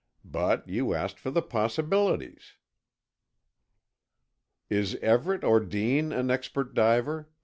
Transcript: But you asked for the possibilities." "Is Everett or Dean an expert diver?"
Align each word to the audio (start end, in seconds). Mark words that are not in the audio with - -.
But 0.25 0.67
you 0.67 0.95
asked 0.95 1.19
for 1.19 1.29
the 1.29 1.43
possibilities." 1.43 2.55
"Is 4.67 4.95
Everett 4.95 5.43
or 5.43 5.59
Dean 5.59 6.11
an 6.11 6.31
expert 6.31 6.73
diver?" 6.73 7.29